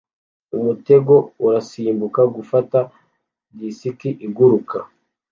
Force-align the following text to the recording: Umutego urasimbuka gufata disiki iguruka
Umutego 0.57 1.15
urasimbuka 1.45 2.21
gufata 2.35 2.79
disiki 3.57 4.09
iguruka 4.25 4.77